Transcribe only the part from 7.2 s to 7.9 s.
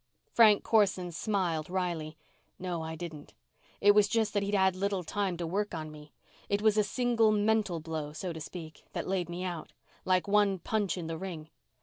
mental